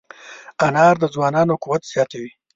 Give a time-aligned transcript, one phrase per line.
[0.65, 2.31] انار د ځوانانو قوت زیاتوي.